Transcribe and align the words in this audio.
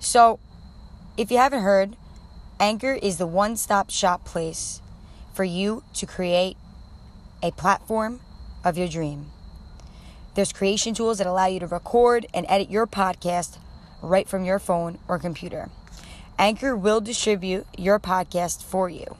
So, 0.00 0.38
if 1.16 1.30
you 1.30 1.38
haven't 1.38 1.62
heard, 1.62 1.96
Anchor 2.60 2.92
is 2.92 3.18
the 3.18 3.26
one 3.26 3.56
stop 3.56 3.90
shop 3.90 4.24
place 4.24 4.80
for 5.34 5.44
you 5.44 5.82
to 5.94 6.06
create 6.06 6.56
a 7.42 7.50
platform 7.52 8.20
of 8.64 8.76
your 8.76 8.88
dream. 8.88 9.26
There's 10.34 10.52
creation 10.52 10.94
tools 10.94 11.18
that 11.18 11.26
allow 11.26 11.46
you 11.46 11.60
to 11.60 11.66
record 11.66 12.26
and 12.32 12.46
edit 12.48 12.70
your 12.70 12.86
podcast 12.86 13.58
right 14.02 14.28
from 14.28 14.44
your 14.44 14.58
phone 14.58 14.98
or 15.08 15.18
computer. 15.18 15.68
Anchor 16.38 16.76
will 16.76 17.00
distribute 17.00 17.66
your 17.76 17.98
podcast 17.98 18.62
for 18.62 18.88
you. 18.88 19.16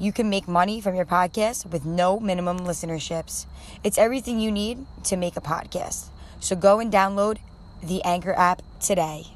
You 0.00 0.12
can 0.12 0.28
make 0.28 0.48
money 0.48 0.80
from 0.80 0.96
your 0.96 1.04
podcast 1.04 1.66
with 1.66 1.84
no 1.84 2.18
minimum 2.18 2.60
listenerships. 2.60 3.46
It's 3.84 3.98
everything 3.98 4.40
you 4.40 4.50
need 4.50 4.84
to 5.04 5.16
make 5.16 5.36
a 5.36 5.40
podcast. 5.40 6.06
So 6.40 6.56
go 6.56 6.80
and 6.80 6.92
download 6.92 7.38
the 7.80 8.02
Anchor 8.02 8.32
app 8.32 8.62
today. 8.80 9.26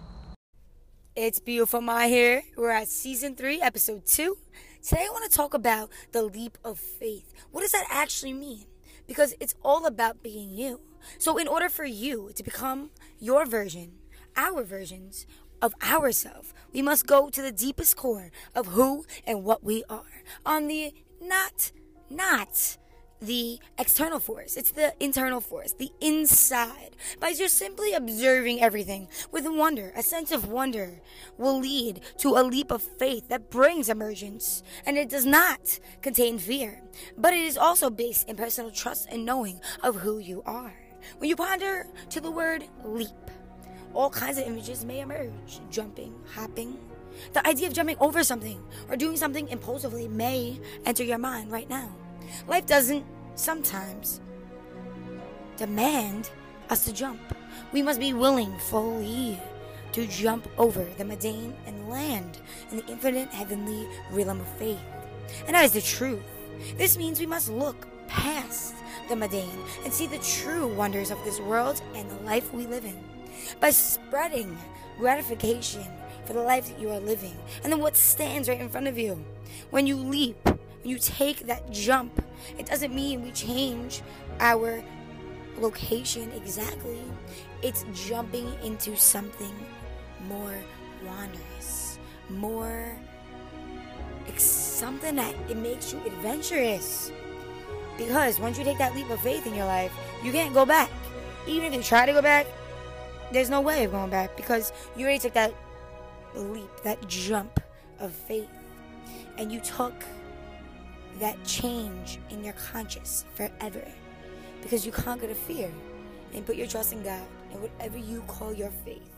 It's 1.16 1.40
beautiful, 1.40 1.80
my 1.80 2.08
here. 2.08 2.42
We're 2.58 2.72
at 2.72 2.88
season 2.88 3.36
three, 3.36 3.58
episode 3.62 4.04
two. 4.04 4.36
Today, 4.82 5.06
I 5.06 5.10
want 5.10 5.24
to 5.24 5.34
talk 5.34 5.54
about 5.54 5.88
the 6.12 6.22
leap 6.22 6.58
of 6.62 6.78
faith. 6.78 7.32
What 7.50 7.62
does 7.62 7.72
that 7.72 7.86
actually 7.90 8.34
mean? 8.34 8.66
Because 9.06 9.34
it's 9.40 9.54
all 9.64 9.86
about 9.86 10.22
being 10.22 10.50
you. 10.50 10.80
So, 11.16 11.38
in 11.38 11.48
order 11.48 11.70
for 11.70 11.86
you 11.86 12.32
to 12.34 12.42
become 12.42 12.90
your 13.18 13.46
version, 13.46 13.92
our 14.36 14.62
versions 14.62 15.26
of 15.62 15.72
ourselves, 15.82 16.52
we 16.74 16.82
must 16.82 17.06
go 17.06 17.30
to 17.30 17.40
the 17.40 17.50
deepest 17.50 17.96
core 17.96 18.30
of 18.54 18.66
who 18.66 19.06
and 19.26 19.42
what 19.42 19.64
we 19.64 19.84
are. 19.88 20.20
On 20.44 20.66
the 20.68 20.92
not, 21.18 21.72
not 22.10 22.76
the 23.20 23.58
external 23.78 24.20
force, 24.20 24.56
it's 24.56 24.72
the 24.72 24.92
internal 25.00 25.40
force, 25.40 25.72
the 25.72 25.90
inside. 26.00 26.96
By 27.20 27.32
just 27.32 27.56
simply 27.56 27.92
observing 27.92 28.60
everything 28.60 29.08
with 29.32 29.46
wonder, 29.46 29.92
a 29.96 30.02
sense 30.02 30.30
of 30.32 30.48
wonder 30.48 31.00
will 31.38 31.58
lead 31.58 32.00
to 32.18 32.36
a 32.36 32.42
leap 32.42 32.70
of 32.70 32.82
faith 32.82 33.28
that 33.28 33.50
brings 33.50 33.88
emergence. 33.88 34.62
And 34.84 34.98
it 34.98 35.08
does 35.08 35.26
not 35.26 35.78
contain 36.02 36.38
fear, 36.38 36.82
but 37.16 37.32
it 37.32 37.40
is 37.40 37.56
also 37.56 37.90
based 37.90 38.28
in 38.28 38.36
personal 38.36 38.70
trust 38.70 39.08
and 39.10 39.24
knowing 39.24 39.60
of 39.82 39.96
who 39.96 40.18
you 40.18 40.42
are. 40.44 40.74
When 41.18 41.30
you 41.30 41.36
ponder 41.36 41.86
to 42.10 42.20
the 42.20 42.30
word 42.30 42.64
leap, 42.84 43.10
all 43.94 44.10
kinds 44.10 44.38
of 44.38 44.46
images 44.46 44.84
may 44.84 45.00
emerge 45.00 45.60
jumping, 45.70 46.14
hopping. 46.34 46.76
The 47.32 47.46
idea 47.46 47.66
of 47.66 47.72
jumping 47.72 47.96
over 47.98 48.22
something 48.22 48.62
or 48.90 48.96
doing 48.96 49.16
something 49.16 49.48
impulsively 49.48 50.06
may 50.06 50.60
enter 50.84 51.02
your 51.02 51.18
mind 51.18 51.50
right 51.50 51.68
now. 51.70 51.94
Life 52.46 52.66
doesn't 52.66 53.04
sometimes 53.34 54.20
demand 55.56 56.30
us 56.70 56.84
to 56.84 56.92
jump. 56.92 57.20
We 57.72 57.82
must 57.82 58.00
be 58.00 58.12
willing 58.12 58.56
fully 58.58 59.40
to 59.92 60.06
jump 60.06 60.46
over 60.58 60.84
the 60.98 61.04
mundane 61.04 61.54
and 61.66 61.88
land 61.88 62.38
in 62.70 62.78
the 62.78 62.86
infinite 62.86 63.28
heavenly 63.30 63.88
realm 64.10 64.40
of 64.40 64.48
faith. 64.58 64.80
And 65.46 65.54
that 65.54 65.64
is 65.64 65.72
the 65.72 65.80
truth. 65.80 66.22
This 66.76 66.96
means 66.96 67.20
we 67.20 67.26
must 67.26 67.50
look 67.50 67.86
past 68.08 68.74
the 69.08 69.16
mundane 69.16 69.58
and 69.84 69.92
see 69.92 70.06
the 70.06 70.18
true 70.18 70.66
wonders 70.68 71.10
of 71.10 71.22
this 71.24 71.40
world 71.40 71.80
and 71.94 72.10
the 72.10 72.22
life 72.24 72.52
we 72.52 72.66
live 72.66 72.84
in. 72.84 72.98
By 73.60 73.70
spreading 73.70 74.56
gratification 74.98 75.84
for 76.24 76.32
the 76.32 76.42
life 76.42 76.66
that 76.68 76.80
you 76.80 76.90
are 76.90 77.00
living 77.00 77.36
and 77.62 77.72
then 77.72 77.80
what 77.80 77.96
stands 77.96 78.48
right 78.48 78.60
in 78.60 78.68
front 78.68 78.88
of 78.88 78.98
you. 78.98 79.24
When 79.70 79.86
you 79.86 79.96
leap, 79.96 80.36
you 80.86 80.98
take 80.98 81.46
that 81.46 81.70
jump, 81.70 82.24
it 82.58 82.66
doesn't 82.66 82.94
mean 82.94 83.22
we 83.22 83.30
change 83.32 84.02
our 84.40 84.82
location 85.58 86.30
exactly. 86.32 87.00
It's 87.62 87.84
jumping 87.92 88.52
into 88.62 88.96
something 88.96 89.52
more 90.28 90.54
wondrous, 91.04 91.98
more 92.28 92.96
something 94.38 95.16
that 95.16 95.34
it 95.48 95.56
makes 95.56 95.92
you 95.92 96.00
adventurous. 96.04 97.10
Because 97.96 98.38
once 98.38 98.58
you 98.58 98.64
take 98.64 98.78
that 98.78 98.94
leap 98.94 99.08
of 99.10 99.20
faith 99.20 99.46
in 99.46 99.54
your 99.54 99.64
life, 99.64 99.92
you 100.22 100.32
can't 100.32 100.52
go 100.52 100.66
back. 100.66 100.90
Even 101.46 101.72
if 101.72 101.74
you 101.74 101.82
try 101.82 102.04
to 102.04 102.12
go 102.12 102.20
back, 102.20 102.46
there's 103.32 103.48
no 103.48 103.60
way 103.60 103.84
of 103.84 103.92
going 103.92 104.10
back 104.10 104.36
because 104.36 104.72
you 104.96 105.04
already 105.04 105.18
took 105.18 105.32
that 105.32 105.54
leap, 106.34 106.68
that 106.82 107.06
jump 107.08 107.60
of 107.98 108.12
faith, 108.12 108.48
and 109.38 109.50
you 109.50 109.60
took 109.60 109.94
that 111.18 111.42
change 111.44 112.18
in 112.30 112.44
your 112.44 112.54
conscious 112.54 113.24
forever 113.34 113.86
because 114.62 114.84
you 114.84 114.92
conquer 114.92 115.26
the 115.26 115.34
fear 115.34 115.70
and 116.34 116.44
put 116.44 116.56
your 116.56 116.66
trust 116.66 116.92
in 116.92 117.02
God 117.02 117.26
and 117.52 117.62
whatever 117.62 117.98
you 117.98 118.22
call 118.26 118.52
your 118.52 118.70
faith. 118.84 119.10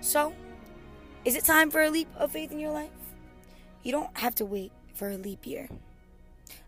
So, 0.00 0.34
is 1.24 1.36
it 1.36 1.44
time 1.44 1.70
for 1.70 1.82
a 1.82 1.90
leap 1.90 2.08
of 2.16 2.32
faith 2.32 2.50
in 2.50 2.58
your 2.58 2.72
life? 2.72 2.90
You 3.82 3.92
don't 3.92 4.16
have 4.18 4.34
to 4.36 4.44
wait 4.44 4.72
for 4.94 5.10
a 5.10 5.16
leap 5.16 5.46
year. 5.46 5.68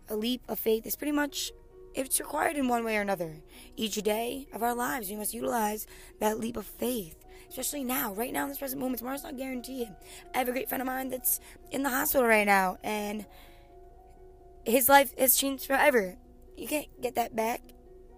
A 0.09 0.15
leap 0.15 0.41
of 0.47 0.59
faith 0.59 0.85
is 0.85 0.95
pretty 0.95 1.11
much 1.11 1.51
it's 1.95 2.19
required 2.19 2.57
in 2.57 2.67
one 2.67 2.83
way 2.83 2.97
or 2.97 3.01
another. 3.01 3.35
Each 3.75 3.95
day 3.95 4.47
of 4.53 4.63
our 4.63 4.73
lives, 4.73 5.09
we 5.09 5.15
must 5.15 5.33
utilize 5.33 5.85
that 6.19 6.39
leap 6.39 6.57
of 6.57 6.65
faith. 6.65 7.15
Especially 7.49 7.83
now, 7.83 8.13
right 8.13 8.33
now 8.33 8.43
in 8.43 8.49
this 8.49 8.57
present 8.57 8.81
moment. 8.81 8.97
Tomorrow's 8.97 9.23
not 9.23 9.37
guaranteed. 9.37 9.89
I 10.33 10.39
have 10.39 10.49
a 10.49 10.51
great 10.51 10.69
friend 10.69 10.81
of 10.81 10.87
mine 10.87 11.09
that's 11.09 11.39
in 11.71 11.83
the 11.83 11.89
hospital 11.89 12.25
right 12.25 12.47
now, 12.47 12.79
and 12.83 13.25
his 14.65 14.89
life 14.89 15.13
has 15.17 15.35
changed 15.35 15.65
forever. 15.65 16.15
You 16.57 16.67
can't 16.67 16.87
get 17.01 17.15
that 17.15 17.35
back. 17.35 17.61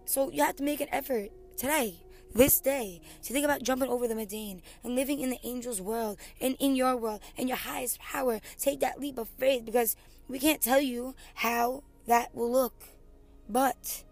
So 0.05 0.31
you 0.31 0.43
have 0.43 0.55
to 0.57 0.63
make 0.63 0.81
an 0.81 0.87
effort 0.91 1.31
today, 1.57 1.95
this 2.33 2.59
day, 2.59 3.01
to 3.23 3.33
think 3.33 3.45
about 3.45 3.63
jumping 3.63 3.89
over 3.89 4.07
the 4.07 4.15
mundane 4.15 4.61
and 4.83 4.95
living 4.95 5.19
in 5.19 5.31
the 5.31 5.43
angel's 5.43 5.81
world 5.81 6.17
and 6.39 6.55
in 6.59 6.75
your 6.75 6.95
world 6.95 7.21
and 7.37 7.47
your 7.47 7.57
highest 7.57 7.99
power. 7.99 8.39
Take 8.59 8.79
that 8.81 8.99
leap 8.99 9.17
of 9.17 9.29
faith 9.39 9.65
because 9.65 9.95
we 10.27 10.39
can't 10.39 10.61
tell 10.61 10.81
you 10.81 11.15
how 11.35 11.83
that 12.07 12.35
will 12.35 12.51
look. 12.51 12.75
But 13.49 14.03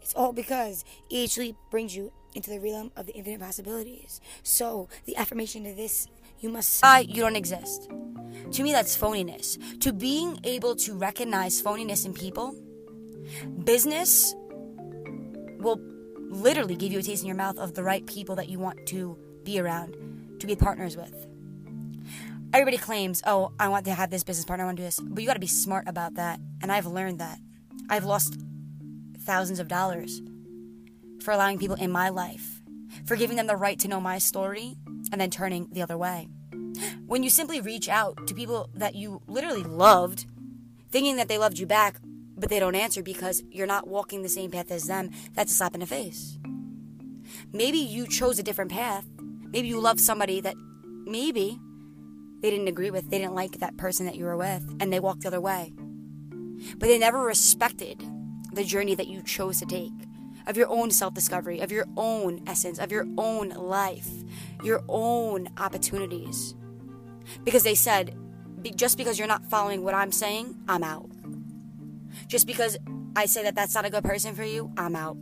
it's 0.00 0.14
all 0.14 0.32
because 0.32 0.84
each 1.08 1.36
leap 1.38 1.56
brings 1.70 1.96
you 1.96 2.12
into 2.34 2.50
the 2.50 2.60
realm 2.60 2.92
of 2.94 3.06
the 3.06 3.14
infinite 3.14 3.40
possibilities. 3.40 4.20
So 4.42 4.88
the 5.06 5.16
affirmation 5.16 5.64
to 5.64 5.74
this 5.74 6.06
you 6.38 6.50
must 6.50 6.74
say 6.74 7.02
you 7.02 7.22
don't 7.22 7.36
exist. 7.36 7.88
To 8.52 8.62
me, 8.62 8.72
that's 8.72 8.96
phoniness. 8.96 9.58
To 9.80 9.92
being 9.92 10.38
able 10.44 10.76
to 10.76 10.94
recognize 10.94 11.62
phoniness 11.62 12.06
in 12.06 12.14
people, 12.14 12.54
business 13.64 14.34
will 15.58 15.80
literally 16.28 16.76
give 16.76 16.92
you 16.92 16.98
a 16.98 17.02
taste 17.02 17.22
in 17.22 17.26
your 17.26 17.36
mouth 17.36 17.58
of 17.58 17.74
the 17.74 17.82
right 17.82 18.06
people 18.06 18.36
that 18.36 18.48
you 18.48 18.58
want 18.58 18.86
to 18.86 19.18
be 19.44 19.58
around, 19.58 19.96
to 20.40 20.46
be 20.46 20.56
partners 20.56 20.96
with. 20.96 21.26
Everybody 22.52 22.78
claims, 22.78 23.22
oh, 23.26 23.52
I 23.58 23.68
want 23.68 23.84
to 23.86 23.94
have 23.94 24.10
this 24.10 24.24
business 24.24 24.44
partner, 24.44 24.64
I 24.64 24.68
want 24.68 24.78
to 24.78 24.82
do 24.82 24.86
this. 24.86 25.00
But 25.00 25.20
you 25.20 25.26
got 25.26 25.34
to 25.34 25.40
be 25.40 25.46
smart 25.46 25.88
about 25.88 26.14
that. 26.14 26.40
And 26.62 26.72
I've 26.72 26.86
learned 26.86 27.18
that. 27.18 27.38
I've 27.88 28.04
lost 28.04 28.38
thousands 29.20 29.58
of 29.58 29.68
dollars 29.68 30.22
for 31.22 31.32
allowing 31.32 31.58
people 31.58 31.76
in 31.76 31.90
my 31.90 32.08
life, 32.08 32.62
for 33.04 33.16
giving 33.16 33.36
them 33.36 33.46
the 33.46 33.56
right 33.56 33.78
to 33.80 33.88
know 33.88 34.00
my 34.00 34.18
story, 34.18 34.76
and 35.12 35.20
then 35.20 35.30
turning 35.30 35.68
the 35.72 35.82
other 35.82 35.98
way. 35.98 36.28
When 37.06 37.22
you 37.22 37.30
simply 37.30 37.60
reach 37.60 37.88
out 37.88 38.26
to 38.26 38.34
people 38.34 38.70
that 38.74 38.94
you 38.94 39.22
literally 39.26 39.62
loved, 39.62 40.26
thinking 40.90 41.16
that 41.16 41.28
they 41.28 41.38
loved 41.38 41.58
you 41.58 41.66
back, 41.66 42.00
but 42.36 42.50
they 42.50 42.58
don't 42.58 42.74
answer 42.74 43.02
because 43.02 43.42
you're 43.50 43.66
not 43.66 43.88
walking 43.88 44.22
the 44.22 44.28
same 44.28 44.50
path 44.50 44.70
as 44.70 44.86
them, 44.86 45.10
that's 45.34 45.52
a 45.52 45.54
slap 45.54 45.74
in 45.74 45.80
the 45.80 45.86
face. 45.86 46.38
Maybe 47.52 47.78
you 47.78 48.06
chose 48.06 48.38
a 48.38 48.42
different 48.42 48.70
path. 48.70 49.06
Maybe 49.50 49.68
you 49.68 49.80
loved 49.80 50.00
somebody 50.00 50.40
that 50.40 50.56
maybe 51.04 51.58
they 52.40 52.50
didn't 52.50 52.68
agree 52.68 52.90
with, 52.90 53.10
they 53.10 53.18
didn't 53.18 53.34
like 53.34 53.58
that 53.58 53.76
person 53.76 54.06
that 54.06 54.16
you 54.16 54.24
were 54.24 54.36
with, 54.36 54.76
and 54.80 54.92
they 54.92 55.00
walked 55.00 55.22
the 55.22 55.28
other 55.28 55.40
way. 55.40 55.72
But 56.76 56.88
they 56.88 56.98
never 56.98 57.20
respected 57.20 58.02
the 58.52 58.64
journey 58.64 58.94
that 58.94 59.08
you 59.08 59.22
chose 59.22 59.58
to 59.60 59.66
take 59.66 59.92
of 60.46 60.56
your 60.56 60.68
own 60.68 60.90
self 60.90 61.14
discovery, 61.14 61.60
of 61.60 61.72
your 61.72 61.86
own 61.96 62.42
essence, 62.46 62.78
of 62.78 62.92
your 62.92 63.06
own 63.18 63.50
life, 63.50 64.08
your 64.62 64.82
own 64.88 65.48
opportunities. 65.58 66.54
Because 67.44 67.62
they 67.62 67.74
said, 67.74 68.16
just 68.74 68.96
because 68.96 69.18
you're 69.18 69.28
not 69.28 69.44
following 69.46 69.82
what 69.82 69.94
I'm 69.94 70.12
saying, 70.12 70.56
I'm 70.68 70.82
out. 70.82 71.08
Just 72.28 72.46
because 72.46 72.76
I 73.14 73.26
say 73.26 73.42
that 73.44 73.54
that's 73.54 73.74
not 73.74 73.84
a 73.84 73.90
good 73.90 74.04
person 74.04 74.34
for 74.34 74.44
you, 74.44 74.72
I'm 74.76 74.96
out. 74.96 75.16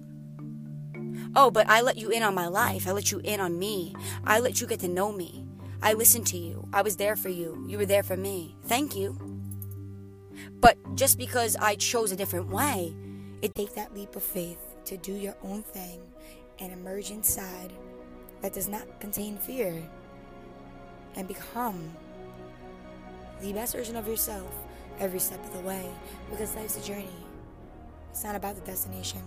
Oh, 1.37 1.51
but 1.51 1.69
I 1.69 1.81
let 1.81 1.97
you 1.97 2.11
in 2.11 2.23
on 2.23 2.35
my 2.35 2.47
life. 2.47 2.87
I 2.87 2.93
let 2.93 3.11
you 3.11 3.21
in 3.25 3.41
on 3.41 3.59
me. 3.59 3.95
I 4.25 4.39
let 4.39 4.61
you 4.61 4.67
get 4.67 4.81
to 4.81 4.89
know 4.89 5.13
me. 5.13 5.47
I 5.83 5.93
listened 5.93 6.27
to 6.29 6.39
you. 6.39 6.69
I 6.73 6.83
was 6.83 6.97
there 6.97 7.17
for 7.17 7.29
you. 7.29 7.65
You 7.69 7.79
were 7.79 7.87
there 7.87 8.03
for 8.03 8.17
me. 8.17 8.57
Thank 8.65 8.97
you. 8.97 9.19
But 10.61 10.79
just 10.95 11.19
because 11.19 11.57
I 11.57 11.75
chose 11.75 12.13
a 12.13 12.17
different 12.17 12.49
way, 12.49 12.95
it 13.43 13.55
takes 13.55 13.73
that 13.75 13.95
leap 13.95 14.17
of 14.17 14.23
faith 14.23 14.59
to 14.87 14.97
do 14.97 15.13
your 15.13 15.37
own 15.43 15.63
thing 15.63 16.01
and 16.59 16.73
emerge 16.73 17.11
inside 17.11 17.73
that 18.41 18.53
does 18.53 18.69
not 18.69 19.01
contain 19.01 19.37
fear 19.37 19.83
and 21.17 21.29
become 21.29 21.91
the 23.41 23.53
best 23.53 23.75
version 23.75 23.97
of 23.97 24.07
yourself 24.07 24.53
every 25.01 25.19
step 25.19 25.45
of 25.45 25.53
the 25.53 25.61
way 25.61 25.89
because 26.31 26.55
life's 26.55 26.77
a 26.77 26.83
journey. 26.83 27.09
It's 28.11 28.25
not 28.25 28.37
about 28.37 28.55
the 28.55 28.61
destination. 28.63 29.23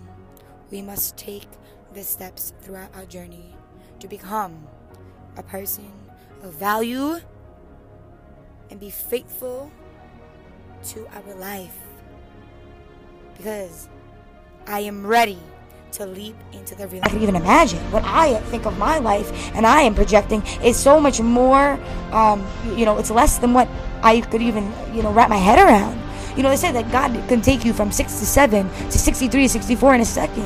We 0.70 0.82
must 0.82 1.16
take 1.16 1.48
the 1.94 2.02
steps 2.02 2.52
throughout 2.62 2.94
our 2.94 3.04
journey 3.04 3.54
to 4.00 4.08
become 4.08 4.66
a 5.36 5.42
person 5.42 5.90
of 6.42 6.54
value 6.54 7.20
and 8.70 8.80
be 8.80 8.90
faithful 8.90 9.70
to 10.84 11.06
our 11.08 11.34
life. 11.34 11.76
Because 13.36 13.88
I 14.66 14.80
am 14.80 15.06
ready 15.06 15.38
to 15.92 16.06
leap 16.06 16.36
into 16.52 16.74
the 16.74 16.86
real. 16.88 17.02
I 17.04 17.08
can 17.08 17.22
even 17.22 17.36
imagine 17.36 17.78
what 17.90 18.04
I 18.04 18.38
think 18.50 18.66
of 18.66 18.78
my 18.78 18.98
life 18.98 19.54
and 19.54 19.66
I 19.66 19.82
am 19.82 19.94
projecting 19.94 20.42
is 20.62 20.76
so 20.76 21.00
much 21.00 21.20
more, 21.20 21.78
um, 22.12 22.46
you 22.76 22.84
know, 22.84 22.98
it's 22.98 23.10
less 23.10 23.38
than 23.38 23.52
what 23.52 23.68
I 24.02 24.20
could 24.20 24.42
even, 24.42 24.72
you 24.94 25.02
know, 25.02 25.12
wrap 25.12 25.28
my 25.28 25.36
head 25.36 25.58
around. 25.58 26.00
You 26.36 26.42
know, 26.42 26.50
they 26.50 26.56
say 26.56 26.72
that 26.72 26.92
God 26.92 27.12
can 27.28 27.40
take 27.40 27.64
you 27.64 27.72
from 27.72 27.90
six 27.90 28.18
to 28.20 28.26
seven 28.26 28.68
to 28.68 28.98
63, 28.98 29.48
64 29.48 29.94
in 29.96 30.00
a 30.00 30.04
second. 30.04 30.44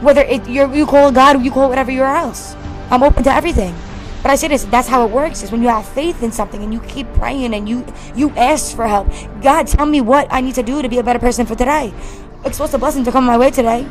Whether 0.00 0.22
it, 0.22 0.48
you 0.48 0.86
call 0.86 1.10
God 1.10 1.44
you 1.44 1.50
call 1.50 1.68
whatever 1.68 1.90
you're 1.90 2.06
else. 2.06 2.54
I'm 2.90 3.02
open 3.02 3.24
to 3.24 3.32
everything. 3.32 3.74
But 4.22 4.32
I 4.32 4.36
say 4.36 4.48
this, 4.48 4.64
that's 4.64 4.88
how 4.88 5.06
it 5.06 5.12
works, 5.12 5.42
is 5.42 5.52
when 5.52 5.62
you 5.62 5.68
have 5.68 5.86
faith 5.88 6.22
in 6.22 6.32
something 6.32 6.62
and 6.62 6.72
you 6.72 6.80
keep 6.82 7.12
praying 7.14 7.54
and 7.54 7.68
you 7.68 7.86
you 8.16 8.30
ask 8.30 8.74
for 8.74 8.86
help. 8.86 9.08
God, 9.42 9.66
tell 9.66 9.86
me 9.86 10.00
what 10.00 10.26
I 10.30 10.40
need 10.40 10.54
to 10.56 10.62
do 10.62 10.82
to 10.82 10.88
be 10.88 10.98
a 10.98 11.02
better 11.02 11.18
person 11.18 11.46
for 11.46 11.54
today. 11.54 11.92
Expose 12.44 12.72
the 12.72 12.78
blessing 12.78 13.04
to 13.04 13.12
come 13.12 13.24
my 13.24 13.38
way 13.38 13.50
today. 13.50 13.86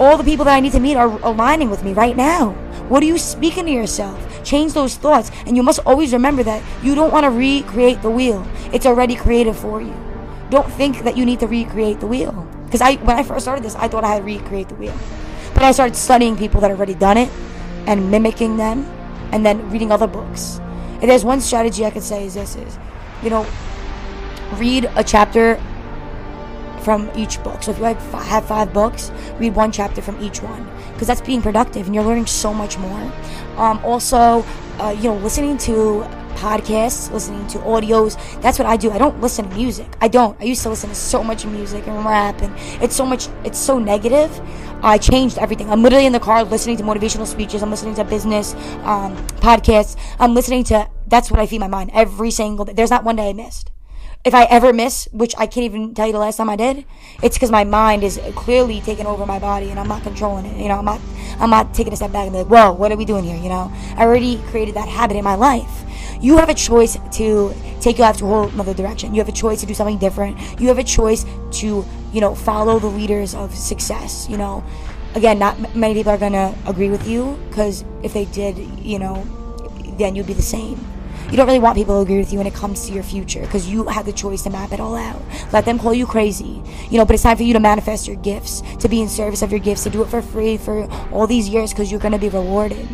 All 0.00 0.16
the 0.16 0.24
people 0.24 0.44
that 0.46 0.56
I 0.56 0.60
need 0.60 0.72
to 0.72 0.80
meet 0.80 0.96
are 0.96 1.08
aligning 1.22 1.70
with 1.70 1.84
me 1.84 1.92
right 1.92 2.16
now. 2.16 2.50
What 2.88 3.02
are 3.02 3.06
you 3.06 3.16
speaking 3.18 3.66
to 3.66 3.70
yourself? 3.70 4.18
Change 4.44 4.72
those 4.72 4.96
thoughts. 4.96 5.30
And 5.46 5.56
you 5.56 5.62
must 5.62 5.80
always 5.86 6.12
remember 6.12 6.42
that 6.42 6.62
you 6.82 6.94
don't 6.94 7.12
want 7.12 7.24
to 7.24 7.30
recreate 7.30 8.02
the 8.02 8.10
wheel. 8.10 8.46
It's 8.72 8.86
already 8.86 9.14
created 9.14 9.54
for 9.54 9.80
you. 9.80 9.94
Don't 10.50 10.70
think 10.72 11.04
that 11.04 11.16
you 11.16 11.24
need 11.24 11.40
to 11.40 11.46
recreate 11.46 12.00
the 12.00 12.06
wheel. 12.06 12.32
Because 12.66 12.80
I 12.80 12.96
when 12.96 13.16
I 13.16 13.22
first 13.22 13.44
started 13.44 13.64
this, 13.64 13.76
I 13.76 13.88
thought 13.88 14.04
I 14.04 14.14
had 14.14 14.18
to 14.18 14.24
recreate 14.24 14.68
the 14.68 14.74
wheel. 14.74 14.96
But 15.54 15.62
I 15.62 15.72
started 15.72 15.94
studying 15.94 16.36
people 16.36 16.60
that 16.60 16.70
already 16.70 16.94
done 16.94 17.16
it 17.16 17.30
and 17.86 18.10
mimicking 18.10 18.56
them 18.56 18.84
and 19.32 19.46
then 19.46 19.70
reading 19.70 19.92
other 19.92 20.08
books. 20.08 20.58
And 21.00 21.10
there's 21.10 21.24
one 21.24 21.40
strategy 21.40 21.84
I 21.84 21.90
could 21.90 22.02
say 22.02 22.26
is 22.26 22.34
this 22.34 22.56
is, 22.56 22.78
you 23.22 23.30
know, 23.30 23.46
read 24.56 24.90
a 24.96 25.04
chapter 25.04 25.60
from 26.84 27.10
each 27.16 27.42
book. 27.42 27.62
So 27.62 27.70
if 27.72 27.78
you 27.78 27.84
have 27.84 28.44
five 28.46 28.72
books, 28.72 29.10
read 29.38 29.54
one 29.54 29.72
chapter 29.72 30.02
from 30.02 30.20
each 30.22 30.42
one 30.42 30.68
because 30.92 31.08
that's 31.08 31.20
being 31.20 31.42
productive 31.42 31.86
and 31.86 31.94
you're 31.94 32.04
learning 32.04 32.26
so 32.26 32.52
much 32.52 32.78
more. 32.78 33.12
Um, 33.56 33.84
also, 33.84 34.44
uh, 34.78 34.94
you 34.96 35.04
know, 35.04 35.16
listening 35.16 35.56
to 35.58 36.06
podcasts, 36.34 37.10
listening 37.10 37.46
to 37.48 37.58
audios. 37.58 38.16
That's 38.42 38.58
what 38.58 38.66
I 38.66 38.76
do. 38.76 38.90
I 38.90 38.98
don't 38.98 39.20
listen 39.20 39.48
to 39.48 39.56
music. 39.56 39.86
I 40.00 40.08
don't. 40.08 40.38
I 40.40 40.44
used 40.44 40.62
to 40.64 40.68
listen 40.68 40.90
to 40.90 40.94
so 40.94 41.22
much 41.22 41.46
music 41.46 41.86
and 41.86 42.04
rap, 42.04 42.40
and 42.42 42.52
it's 42.82 42.94
so 42.94 43.06
much. 43.06 43.28
It's 43.44 43.58
so 43.58 43.78
negative. 43.78 44.30
I 44.82 44.98
changed 44.98 45.38
everything. 45.38 45.70
I'm 45.70 45.82
literally 45.82 46.06
in 46.06 46.12
the 46.12 46.20
car 46.20 46.44
listening 46.44 46.76
to 46.78 46.82
motivational 46.82 47.26
speeches. 47.26 47.62
I'm 47.62 47.70
listening 47.70 47.94
to 47.94 48.04
business 48.04 48.54
um, 48.84 49.16
podcasts. 49.40 49.96
I'm 50.18 50.34
listening 50.34 50.64
to. 50.64 50.88
That's 51.06 51.30
what 51.30 51.40
I 51.40 51.46
feed 51.46 51.60
my 51.60 51.68
mind 51.68 51.90
every 51.94 52.30
single 52.30 52.64
day. 52.64 52.72
There's 52.72 52.90
not 52.90 53.04
one 53.04 53.16
day 53.16 53.30
I 53.30 53.32
missed 53.32 53.70
if 54.24 54.34
I 54.34 54.44
ever 54.44 54.72
miss, 54.72 55.06
which 55.12 55.34
I 55.36 55.46
can't 55.46 55.64
even 55.64 55.94
tell 55.94 56.06
you 56.06 56.12
the 56.12 56.18
last 56.18 56.38
time 56.38 56.48
I 56.48 56.56
did, 56.56 56.86
it's 57.22 57.36
because 57.36 57.50
my 57.50 57.64
mind 57.64 58.02
is 58.02 58.18
clearly 58.34 58.80
taking 58.80 59.06
over 59.06 59.26
my 59.26 59.38
body 59.38 59.70
and 59.70 59.78
I'm 59.78 59.86
not 59.86 60.02
controlling 60.02 60.46
it. 60.46 60.56
You 60.56 60.68
know, 60.68 60.78
I'm 60.78 60.84
not, 60.84 61.00
I'm 61.38 61.50
not 61.50 61.74
taking 61.74 61.92
a 61.92 61.96
step 61.96 62.10
back 62.10 62.24
and 62.24 62.32
be 62.32 62.38
like, 62.38 62.46
whoa, 62.46 62.72
what 62.72 62.90
are 62.90 62.96
we 62.96 63.04
doing 63.04 63.24
here? 63.24 63.36
You 63.36 63.50
know, 63.50 63.70
I 63.96 64.04
already 64.04 64.38
created 64.46 64.76
that 64.76 64.88
habit 64.88 65.18
in 65.18 65.24
my 65.24 65.34
life. 65.34 65.84
You 66.22 66.38
have 66.38 66.48
a 66.48 66.54
choice 66.54 66.96
to 67.18 67.54
take 67.80 67.98
your 67.98 68.06
life 68.06 68.16
to 68.18 68.24
a 68.24 68.28
whole 68.28 68.48
another 68.48 68.72
direction. 68.72 69.14
You 69.14 69.20
have 69.20 69.28
a 69.28 69.32
choice 69.32 69.60
to 69.60 69.66
do 69.66 69.74
something 69.74 69.98
different. 69.98 70.38
You 70.58 70.68
have 70.68 70.78
a 70.78 70.84
choice 70.84 71.26
to, 71.58 71.84
you 72.12 72.20
know, 72.22 72.34
follow 72.34 72.78
the 72.78 72.86
leaders 72.86 73.34
of 73.34 73.54
success. 73.54 74.26
You 74.30 74.38
know, 74.38 74.64
again, 75.14 75.38
not 75.38 75.76
many 75.76 75.92
people 75.92 76.12
are 76.12 76.18
gonna 76.18 76.56
agree 76.66 76.88
with 76.88 77.06
you 77.06 77.38
because 77.50 77.84
if 78.02 78.14
they 78.14 78.24
did, 78.24 78.56
you 78.56 78.98
know, 78.98 79.22
then 79.98 80.16
you'd 80.16 80.26
be 80.26 80.32
the 80.32 80.40
same 80.40 80.80
you 81.30 81.36
don't 81.36 81.46
really 81.46 81.58
want 81.58 81.76
people 81.76 81.96
to 81.96 82.02
agree 82.02 82.18
with 82.18 82.32
you 82.32 82.38
when 82.38 82.46
it 82.46 82.54
comes 82.54 82.86
to 82.86 82.92
your 82.92 83.02
future 83.02 83.40
because 83.40 83.68
you 83.68 83.84
have 83.84 84.06
the 84.06 84.12
choice 84.12 84.42
to 84.42 84.50
map 84.50 84.72
it 84.72 84.80
all 84.80 84.94
out. 84.94 85.20
Let 85.52 85.64
them 85.64 85.78
call 85.78 85.94
you 85.94 86.06
crazy, 86.06 86.62
you 86.90 86.98
know, 86.98 87.04
but 87.04 87.14
it's 87.14 87.22
time 87.22 87.36
for 87.36 87.42
you 87.42 87.52
to 87.52 87.60
manifest 87.60 88.06
your 88.06 88.16
gifts, 88.16 88.62
to 88.78 88.88
be 88.88 89.00
in 89.00 89.08
service 89.08 89.42
of 89.42 89.50
your 89.50 89.60
gifts, 89.60 89.84
to 89.84 89.90
do 89.90 90.02
it 90.02 90.08
for 90.08 90.22
free 90.22 90.56
for 90.56 90.84
all 91.10 91.26
these 91.26 91.48
years 91.48 91.72
because 91.72 91.90
you're 91.90 92.00
going 92.00 92.12
to 92.12 92.18
be 92.18 92.28
rewarded. 92.28 92.86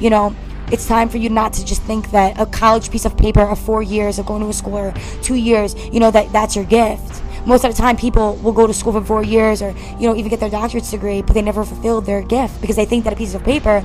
You 0.00 0.10
know, 0.10 0.34
it's 0.72 0.86
time 0.86 1.08
for 1.08 1.18
you 1.18 1.30
not 1.30 1.52
to 1.54 1.64
just 1.64 1.82
think 1.82 2.10
that 2.10 2.40
a 2.40 2.46
college 2.46 2.90
piece 2.90 3.04
of 3.04 3.16
paper 3.16 3.42
of 3.42 3.58
four 3.58 3.82
years 3.82 4.18
of 4.18 4.26
going 4.26 4.42
to 4.42 4.48
a 4.48 4.52
school 4.52 4.76
or 4.76 4.94
two 5.22 5.36
years, 5.36 5.74
you 5.92 6.00
know, 6.00 6.10
that 6.10 6.32
that's 6.32 6.56
your 6.56 6.64
gift. 6.64 7.22
Most 7.46 7.64
of 7.64 7.70
the 7.70 7.80
time, 7.80 7.96
people 7.96 8.34
will 8.36 8.52
go 8.52 8.66
to 8.66 8.74
school 8.74 8.92
for 8.92 9.04
four 9.04 9.22
years 9.22 9.62
or, 9.62 9.72
you 10.00 10.08
know, 10.08 10.16
even 10.16 10.28
get 10.28 10.40
their 10.40 10.50
doctorate's 10.50 10.90
degree, 10.90 11.22
but 11.22 11.34
they 11.34 11.42
never 11.42 11.64
fulfilled 11.64 12.04
their 12.04 12.20
gift 12.20 12.60
because 12.60 12.74
they 12.74 12.84
think 12.84 13.04
that 13.04 13.12
a 13.12 13.16
piece 13.16 13.34
of 13.34 13.44
paper 13.44 13.84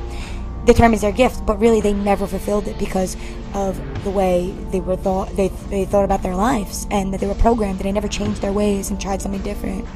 determines 0.66 1.02
their 1.02 1.12
gift, 1.12 1.46
but 1.46 1.60
really 1.60 1.82
they 1.82 1.94
never 1.94 2.28
fulfilled 2.28 2.68
it 2.68 2.78
because 2.78 3.18
of 3.54 3.80
the 4.04 4.10
way 4.10 4.52
they 4.72 4.80
were 4.80 4.96
thought 4.96 5.36
they, 5.36 5.50
they 5.70 5.86
thought 5.86 6.06
about 6.06 6.24
their 6.24 6.36
lives 6.36 6.88
and 6.92 7.14
that 7.14 7.20
they 7.20 7.28
were 7.28 7.36
programmed 7.36 7.80
and 7.80 7.86
they 7.86 7.92
never 7.92 8.08
changed 8.08 8.42
their 8.42 8.54
ways 8.54 8.90
and 8.90 9.00
tried 9.00 9.22
something 9.22 9.42
different. 9.42 9.88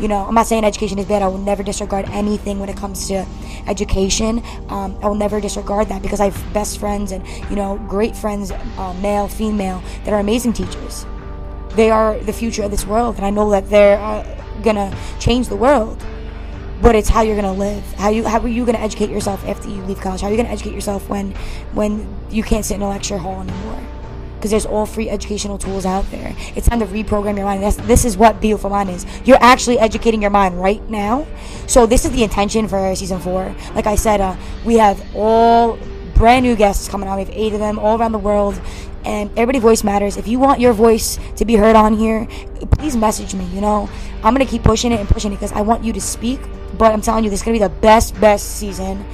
You 0.00 0.08
know, 0.08 0.24
I'm 0.26 0.34
not 0.34 0.46
saying 0.46 0.64
education 0.64 0.98
is 0.98 1.06
bad. 1.06 1.22
I 1.22 1.28
will 1.28 1.38
never 1.38 1.62
disregard 1.62 2.08
anything 2.10 2.58
when 2.58 2.68
it 2.68 2.76
comes 2.76 3.06
to 3.08 3.24
education. 3.66 4.42
Um, 4.68 4.98
I 5.02 5.06
will 5.06 5.14
never 5.14 5.40
disregard 5.40 5.88
that 5.88 6.02
because 6.02 6.20
I 6.20 6.30
have 6.30 6.52
best 6.52 6.78
friends 6.78 7.12
and 7.12 7.26
you 7.48 7.56
know 7.56 7.78
great 7.88 8.16
friends, 8.16 8.50
uh, 8.50 8.94
male, 9.00 9.28
female, 9.28 9.82
that 10.04 10.12
are 10.12 10.20
amazing 10.20 10.52
teachers. 10.52 11.06
They 11.70 11.90
are 11.90 12.18
the 12.18 12.32
future 12.32 12.62
of 12.62 12.70
this 12.70 12.86
world, 12.86 13.16
and 13.16 13.24
I 13.24 13.30
know 13.30 13.50
that 13.50 13.70
they're 13.70 13.98
uh, 13.98 14.24
gonna 14.62 14.96
change 15.20 15.48
the 15.48 15.56
world 15.56 16.04
but 16.84 16.94
it's 16.94 17.08
how 17.08 17.22
you're 17.22 17.34
gonna 17.34 17.50
live. 17.50 17.82
How 17.94 18.10
you 18.10 18.24
how 18.28 18.38
are 18.40 18.46
you 18.46 18.66
gonna 18.66 18.78
educate 18.78 19.08
yourself 19.08 19.42
after 19.48 19.70
you 19.70 19.82
leave 19.84 20.02
college? 20.02 20.20
How 20.20 20.28
are 20.28 20.30
you 20.30 20.36
gonna 20.36 20.50
educate 20.50 20.74
yourself 20.74 21.08
when 21.08 21.32
when 21.72 22.06
you 22.30 22.42
can't 22.42 22.62
sit 22.62 22.74
in 22.74 22.82
a 22.82 22.88
lecture 22.90 23.16
hall 23.16 23.40
anymore? 23.40 23.80
Because 24.36 24.50
there's 24.50 24.66
all 24.66 24.84
free 24.84 25.08
educational 25.08 25.56
tools 25.56 25.86
out 25.86 26.08
there. 26.10 26.36
It's 26.54 26.68
time 26.68 26.80
to 26.80 26.86
reprogram 26.86 27.38
your 27.38 27.46
mind. 27.46 27.62
That's, 27.62 27.76
this 27.76 28.04
is 28.04 28.18
what 28.18 28.42
Beautiful 28.42 28.68
Mind 28.68 28.90
is. 28.90 29.06
You're 29.24 29.42
actually 29.42 29.78
educating 29.78 30.20
your 30.20 30.30
mind 30.30 30.60
right 30.60 30.86
now. 30.90 31.26
So 31.66 31.86
this 31.86 32.04
is 32.04 32.10
the 32.10 32.22
intention 32.22 32.68
for 32.68 32.94
season 32.94 33.18
four. 33.18 33.56
Like 33.74 33.86
I 33.86 33.94
said, 33.94 34.20
uh, 34.20 34.36
we 34.66 34.74
have 34.74 35.02
all 35.16 35.78
brand 36.14 36.44
new 36.44 36.54
guests 36.54 36.86
coming 36.88 37.08
on. 37.08 37.16
We 37.16 37.24
have 37.24 37.34
eight 37.34 37.54
of 37.54 37.60
them 37.60 37.78
all 37.78 37.98
around 37.98 38.12
the 38.12 38.18
world 38.18 38.60
and 39.04 39.30
everybody 39.32 39.58
voice 39.58 39.84
matters 39.84 40.16
if 40.16 40.26
you 40.26 40.38
want 40.38 40.60
your 40.60 40.72
voice 40.72 41.18
to 41.36 41.44
be 41.44 41.54
heard 41.54 41.76
on 41.76 41.94
here 41.94 42.26
please 42.72 42.96
message 42.96 43.34
me 43.34 43.44
you 43.46 43.60
know 43.60 43.88
i'm 44.22 44.34
gonna 44.34 44.46
keep 44.46 44.62
pushing 44.62 44.92
it 44.92 45.00
and 45.00 45.08
pushing 45.08 45.32
it 45.32 45.36
because 45.36 45.52
i 45.52 45.60
want 45.60 45.84
you 45.84 45.92
to 45.92 46.00
speak 46.00 46.40
but 46.78 46.92
I'm 46.92 47.00
telling 47.00 47.24
you, 47.24 47.30
this 47.30 47.40
is 47.40 47.44
gonna 47.44 47.54
be 47.54 47.62
the 47.62 47.68
best, 47.68 48.18
best 48.20 48.56
season, 48.56 49.04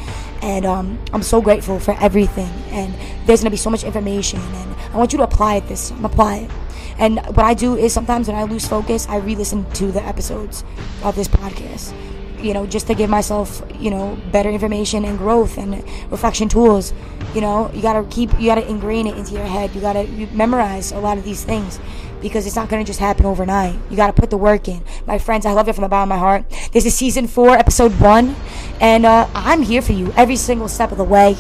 and 0.43 0.65
um, 0.65 0.99
I'm 1.13 1.23
so 1.23 1.41
grateful 1.41 1.79
for 1.79 1.97
everything. 2.01 2.51
And 2.71 2.95
there's 3.27 3.41
gonna 3.41 3.51
be 3.51 3.57
so 3.57 3.71
much 3.71 3.85
information, 3.85 4.41
and 4.41 4.75
I 4.93 4.97
want 4.97 5.13
you 5.13 5.19
to 5.19 5.25
apply 5.25 5.57
it 5.57 5.69
this 5.69 5.91
apply 6.03 6.37
it. 6.37 6.51
And 6.99 7.19
what 7.29 7.45
I 7.47 7.55
do 7.55 7.77
is 7.77 7.93
sometimes 7.93 8.29
when 8.29 8.37
I 8.37 8.45
lose 8.45 8.67
focus, 8.67 9.07
I 9.09 9.17
re-listen 9.19 9.71
to 9.73 9.91
the 9.91 10.03
episodes 10.03 10.65
of 11.03 11.17
this 11.17 11.29
podcast. 11.29 11.95
You 12.43 12.55
know, 12.55 12.67
just 12.67 12.87
to 12.87 12.95
give 12.95 13.11
myself, 13.11 13.63
you 13.79 13.91
know, 13.91 14.19
better 14.33 14.51
information 14.51 15.05
and 15.05 15.19
growth 15.19 15.59
and 15.59 15.85
reflection 16.11 16.49
tools. 16.49 16.93
You 17.35 17.41
know, 17.41 17.71
you 17.73 17.83
gotta 17.83 18.05
keep, 18.09 18.33
you 18.41 18.47
gotta 18.47 18.69
ingrain 18.69 19.07
it 19.07 19.17
into 19.17 19.35
your 19.35 19.45
head. 19.45 19.75
You 19.75 19.81
gotta 19.81 20.07
memorize 20.33 20.93
a 20.93 20.99
lot 20.99 21.19
of 21.19 21.25
these 21.25 21.45
things 21.45 21.79
because 22.21 22.47
it's 22.47 22.57
not 22.57 22.69
to 22.69 22.85
just 22.85 23.01
happen 23.01 23.27
overnight. 23.27 23.77
You 23.91 23.97
got 23.97 24.09
to 24.09 24.13
put 24.13 24.31
the 24.31 24.37
work 24.37 24.69
in. 24.69 24.83
My 25.07 25.19
friends, 25.19 25.47
I 25.47 25.53
love 25.53 25.67
you 25.67 25.73
from 25.73 25.83
the 25.83 25.89
bottom 25.89 26.11
of 26.13 26.17
my 26.17 26.19
heart. 26.19 26.45
This 26.73 26.87
is 26.87 26.95
season 26.95 27.27
four, 27.27 27.51
episode 27.51 27.99
one, 28.01 28.37
and 28.81 29.07
uh, 29.07 29.29
I'm 29.35 29.63
here 29.63 29.83
for 29.83 29.93
you 29.93 30.13
every 30.17 30.37
single 30.37 30.69
step 30.69 30.93
of 30.93 30.99
the 30.99 31.05
way. 31.05 31.37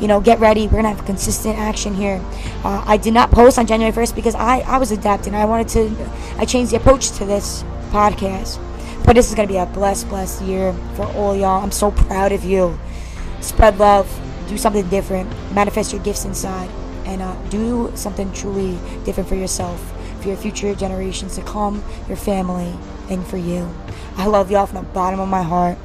You 0.00 0.08
know, 0.08 0.20
get 0.20 0.38
ready. 0.40 0.66
We're 0.66 0.82
to 0.82 0.88
have 0.88 1.04
consistent 1.04 1.58
action 1.58 1.94
here. 1.94 2.24
Uh, 2.64 2.82
I 2.86 2.96
did 2.96 3.12
not 3.12 3.30
post 3.30 3.58
on 3.58 3.66
January 3.66 3.92
1st 3.92 4.14
because 4.14 4.34
I, 4.34 4.60
I 4.60 4.78
was 4.78 4.92
adapting. 4.92 5.34
I 5.34 5.44
wanted 5.44 5.68
to, 5.68 6.10
I 6.38 6.46
changed 6.46 6.72
the 6.72 6.76
approach 6.76 7.10
to 7.18 7.24
this 7.26 7.62
podcast. 7.90 8.58
But 9.10 9.16
this 9.16 9.28
is 9.28 9.34
going 9.34 9.48
to 9.48 9.52
be 9.52 9.58
a 9.58 9.66
blessed, 9.66 10.08
blessed 10.08 10.40
year 10.42 10.72
for 10.94 11.04
all 11.16 11.34
y'all. 11.34 11.64
I'm 11.64 11.72
so 11.72 11.90
proud 11.90 12.30
of 12.30 12.44
you. 12.44 12.78
Spread 13.40 13.76
love, 13.76 14.08
do 14.48 14.56
something 14.56 14.88
different, 14.88 15.28
manifest 15.52 15.92
your 15.92 16.00
gifts 16.04 16.24
inside, 16.24 16.70
and 17.06 17.20
uh, 17.20 17.34
do 17.48 17.90
something 17.96 18.32
truly 18.32 18.78
different 19.04 19.28
for 19.28 19.34
yourself 19.34 19.84
for 20.20 20.28
your 20.28 20.36
future 20.36 20.76
generations 20.76 21.34
to 21.34 21.42
come, 21.42 21.82
your 22.06 22.16
family, 22.16 22.72
and 23.08 23.26
for 23.26 23.36
you. 23.36 23.68
I 24.16 24.26
love 24.26 24.48
y'all 24.48 24.66
from 24.66 24.84
the 24.84 24.92
bottom 24.92 25.18
of 25.18 25.28
my 25.28 25.42
heart, 25.42 25.76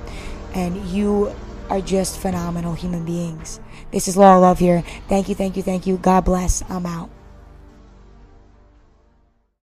and 0.54 0.78
you 0.86 1.34
are 1.72 1.82
just 1.82 2.20
phenomenal 2.20 2.76
human 2.76 3.06
beings. 3.06 3.60
This 3.90 4.08
is 4.08 4.16
Laura 4.16 4.40
Love 4.40 4.60
here. 4.60 4.84
Thank 5.10 5.30
you, 5.30 5.34
thank 5.34 5.58
you, 5.58 5.64
thank 5.64 5.88
you. 5.88 5.98
God 5.98 6.26
bless. 6.26 6.64
I'm 6.70 6.86
out. 6.86 7.15